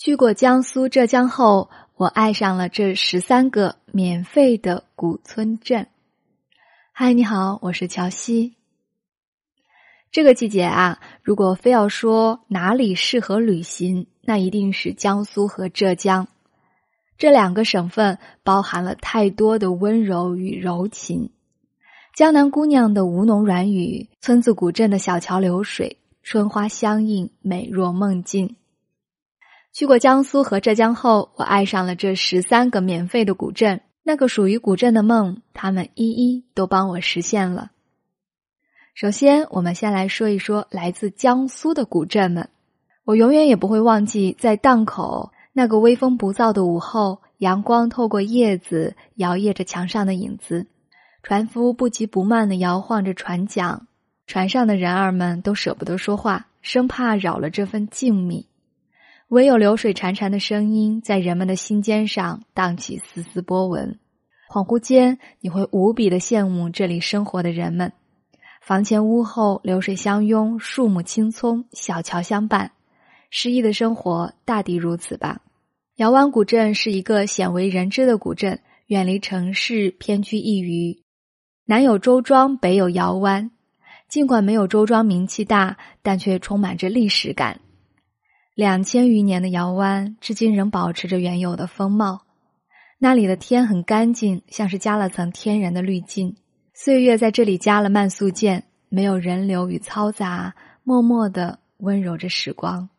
[0.00, 5.88] 去过江苏、浙江后，我爱上了这十三个免费的古村镇。
[6.90, 8.54] 嗨，你好，我是乔西。
[10.10, 16.28] 这个季节啊，如果非要说哪里适合旅行，那一定是江苏和浙江。
[17.18, 21.28] 这两个省份包含了太多的温柔与柔情。
[22.16, 28.56] 江南姑娘的吴侬软语，村子古镇的小桥流水，春花相映，美若梦境。
[29.72, 33.80] 去过江苏和浙江后，我爱上了这十三个免费的古镇。
[34.02, 37.70] 那个属于古镇的梦，他们一一都帮我实现了。
[38.94, 42.48] 首先，我们先来说一说来自江苏的古镇们。
[43.04, 50.66] 我永远也不会忘记，在档口那个微风不燥的午后，阳光透过叶子摇曳着墙上的影子，
[51.22, 53.86] 船夫不急不慢的摇晃着船桨，
[54.26, 58.46] 船上的人儿们都舍不得说话，生怕扰了这份静谧。
[59.30, 64.00] 唯有流水潺潺的声音，在人们的心尖上荡起丝丝波纹。
[64.52, 67.92] 恍惚间，你会无比的羡慕这里生活的人们。
[68.60, 72.72] 房前屋后，流水相拥，树木青葱，小桥相伴，
[73.30, 75.40] 诗意的生活大抵如此吧。
[75.94, 81.04] 姚湾古镇是一个鲜为人知的古镇，远离城市，偏居一隅。
[81.66, 83.52] 南有周庄，北有姚湾。
[84.08, 87.60] 尽管没有周庄名气大，但却充满着历史感。
[88.60, 92.26] 两千余年的窑湾，至今仍保持着原有的风貌。
[92.98, 96.36] 那里的天很干净，像是加了层天然的滤镜。
[96.74, 102.90] 岁月在这里加了慢速键，没有人流与嘈杂，默默的温柔着时光。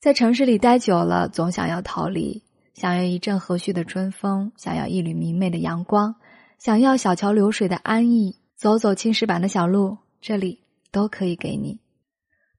[0.00, 6.14] 在城市里待久了，总想要逃离，想要一阵和煦的春风，想要一缕明媚的阳光，
[6.60, 8.36] 想要小桥流水的安逸。
[8.54, 10.60] 走走青石板的小路，这里
[10.92, 11.81] 都可以给你。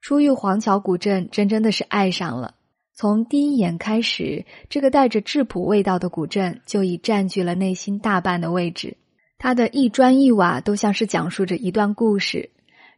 [0.04, 2.56] 初遇黄桥古镇，真真的是爱上了。
[2.94, 8.98] 从第一眼开始，这个带着质朴味道的古镇就已占据了内心大半的位置。
[9.38, 12.50] 它的一砖一瓦都像是讲述着一段故事。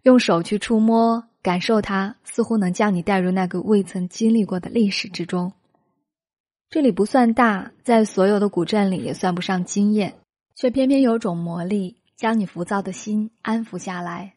[0.01, 5.53] 用手去触摸、感受它，似乎能将你带入那个未曾经历过的历史之中。
[6.71, 10.15] 这里不算大，在所有的古镇里也算不上惊艳，
[10.55, 14.34] 却偏偏有种魔力，将你浮躁的心安抚下来。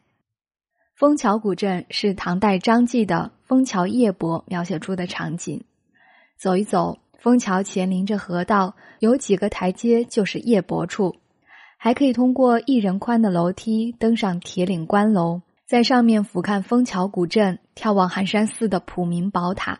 [0.99, 5.63] 枫桥古镇是唐代张继的《枫桥夜泊》描写出的场景。
[6.37, 11.15] 走一走，枫桥前临着河道，有几个台阶就是夜泊处，
[11.77, 19.79] 还可以通过一人宽的楼梯登上铁岭关楼，在上面俯瞰枫桥古镇，眺望寒山寺的普明宝塔，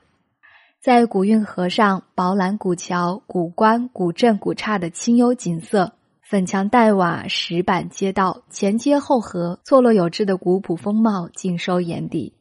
[0.81, 5.91] 在古运河上饱览古桥、古关、古镇、古刹的清幽景色。
[6.29, 12.34] 粉墙黛瓦、石板街道，前街后合，错落有致的古朴风貌尽收眼底。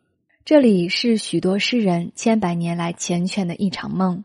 [0.44, 4.24] 这里是许多诗人千百年来缱绻的一场梦。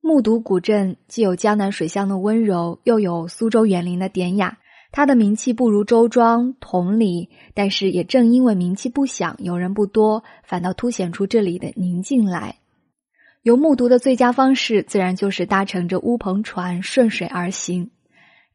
[0.00, 4.58] 木渎古镇既有江南水乡的温柔，又有苏州园林的典雅。
[4.92, 12.60] 它的名气不如周庄、同里，但是也正因为名气不响，游人不多，反倒凸显出这里的宁静来。
[13.42, 17.90] 游木渎的最佳方式，自然就是搭乘着乌篷船顺水而行。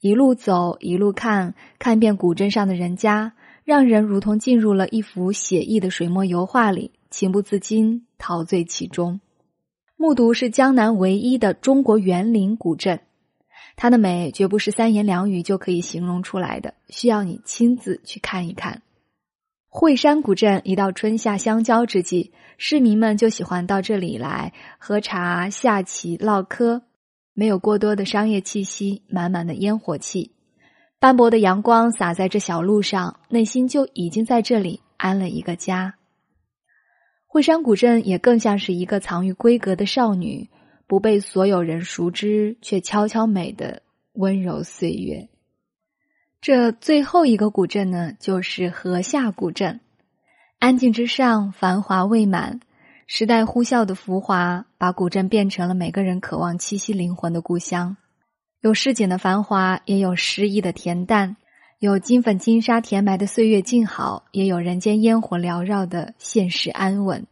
[0.01, 3.33] 一路走，一路看，看遍古镇上的人家，
[3.63, 9.19] 让人如同进入了一幅写意的水墨油画里，情不自禁陶醉其中。
[9.97, 13.00] 木渎是江南唯一的中国园林古镇，
[13.75, 18.81] 它的美绝不是三言两语就可以形容出来的，需要你亲自去看一看。
[19.69, 26.84] 惠山古镇一到春夏相交之际，市民们就喜欢到这里来喝茶、下棋、唠嗑。
[27.35, 30.31] 没有过多的商业气息，满满的烟火气，
[31.00, 35.96] 斑驳的阳光洒在这小路上，内心就已经在这里安了一个家。
[37.28, 40.50] 惠山古镇也更像是一个藏于闺阁的少女，
[40.88, 43.81] 不被所有人熟知，却悄悄美的
[44.13, 45.28] 温柔岁月。
[46.40, 49.81] 这最后一个古镇呢，就是河下古镇，
[50.59, 52.62] 安静之上，繁华未满。
[53.07, 57.97] 时代呼啸的浮华，把古镇变成了每个人渴望栖息灵魂的故乡。
[58.61, 61.35] 有市井的繁华，也有诗意的恬淡；
[61.79, 67.28] 有金粉金沙填埋的岁月静好，也有人间烟火缭绕的现实安稳。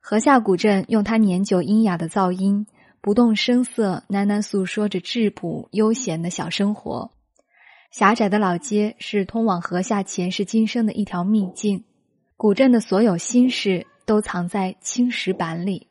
[0.00, 2.66] 河下古镇用它年久阴雅的噪音，
[3.02, 7.10] 不动声色，喃喃诉说着质朴悠闲的小生活。
[7.90, 11.84] 狭窄的老街是通往河下前世今生的一条秘境。
[12.38, 13.86] 古镇的所有心事。
[14.04, 15.88] 都藏在青石板里。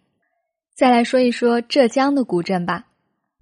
[0.75, 2.87] 再来说一说浙江的古镇吧。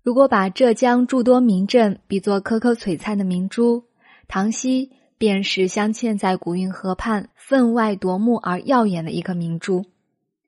[0.02, 3.84] 如果把浙江诸多名镇比作颗颗璀璨的明珠，
[4.28, 9.86] 塘溪便是镶嵌在古运河畔、分外夺目而耀眼的一颗明珠。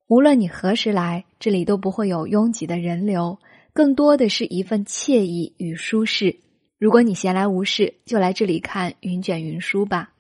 [0.08, 3.40] 无论你何时来，这里都不会有拥挤的人流，
[3.74, 6.38] 更多的是一份惬意与舒适。
[6.78, 10.14] 如果你闲来无事，就来这里看云卷云舒吧。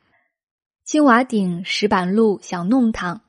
[0.83, 3.21] 青瓦顶、石板路、小弄堂，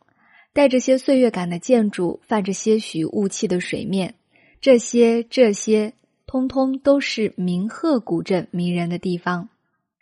[0.55, 4.15] 带着些岁月感的建筑，泛着些许雾气的水面，
[4.61, 5.95] 这些这些，
[6.27, 9.49] 通通都是明鹤古镇迷人的地方。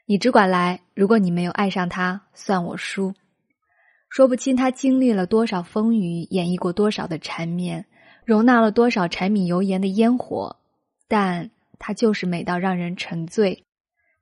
[0.07, 3.15] 你只管来，如果你没有爱上它，算我输。
[4.09, 7.87] 说不清他经历了多少风雨，演绎过多少的缠绵，
[8.25, 10.57] 容纳了多少柴米油盐的烟火，
[11.07, 13.63] 但它就是美到让人沉醉。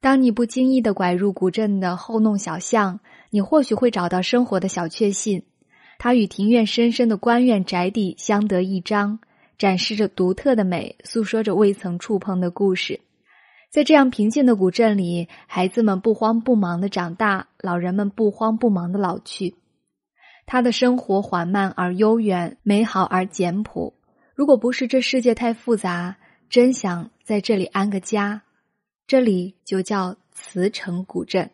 [0.03, 3.01] 当你不经意的拐入古镇的后弄小巷，
[3.31, 5.43] 你或许会找到生活的小确幸。
[5.99, 9.19] 它与庭院深深的官院宅邸相得益彰，
[9.59, 13.01] 展示着独特的美，诉说着未曾触碰的故事。
[13.71, 19.57] 在这样平静的古镇里，孩子们不慌不忙的长大，老人们不慌不忙的老去。
[20.47, 23.93] 他的生活缓慢而悠远，美好而简朴。
[24.35, 26.17] 如果不是这世界太复杂，
[26.49, 28.43] 真想在这里安个家。
[29.07, 31.51] 这里就叫慈城古镇。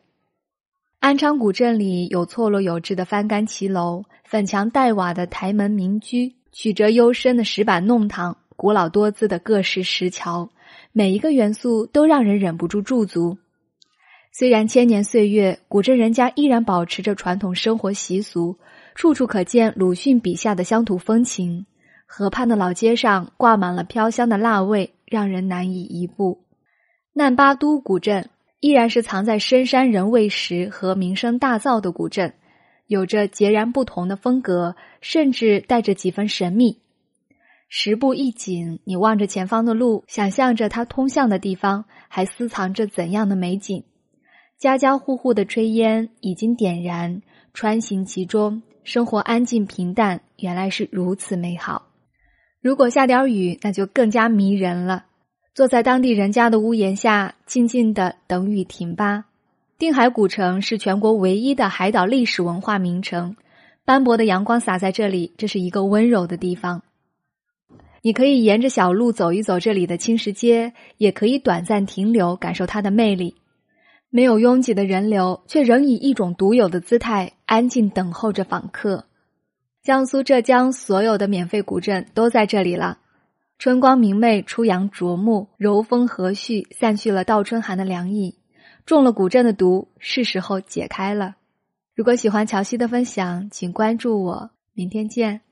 [1.04, 10.48] 安昌古镇里有错落有致的翻干骑楼、粉墙黛瓦的台门民居、曲折幽深的石板弄堂、古老多姿的各式石桥，
[10.92, 13.36] 每一个元素都让人忍不住驻足。
[14.32, 18.56] 虽然千年岁月，古镇人家依然保持着传统生活习俗。
[18.94, 21.66] 处处可见鲁迅笔下的乡土风情，
[22.06, 26.46] 河畔的老街上挂满了飘香的腊味，让人难以移步。
[27.12, 28.30] 难巴都古镇
[28.64, 32.32] 依然是藏在深山人未识和名声大噪的古镇，
[32.86, 36.78] 有着截然不同的风格，甚至带着几分神秘。
[37.68, 43.84] 十步一景，你望着前方的路，想象着它通向的地方还私藏着怎样的美景。
[44.58, 47.20] 家家户户的炊烟已经点燃，
[47.52, 48.62] 穿行其中。
[48.82, 51.90] 生活安静平淡，原来是如此美好。
[52.62, 55.04] 如果下点雨，那就更加迷人了。
[55.54, 59.26] 坐在当地人家的屋檐下，静静的等雨停吧。
[59.78, 63.36] 定海古城是全国唯一的海岛历史文化名城，
[63.84, 66.82] 斑驳的阳光洒在这里，这是一个温柔的地方。
[68.02, 73.36] 你可以沿着小路走一走这里的青石街，也可以短暂停留，感受它的魅力。
[74.10, 79.04] 没有拥挤的人流，却仍以一种独有的姿态安静等候着访客。
[79.84, 82.98] 江苏、浙江所有的免费古镇都在这里了。
[83.58, 88.38] 春光明媚，初阳灼目，柔风和煦，散去了倒春寒的凉意。
[88.84, 91.36] 中了古镇的毒，是时候解开了。
[91.94, 94.50] 如果喜欢乔西的分享，请关注我。
[94.74, 95.43] 明天见。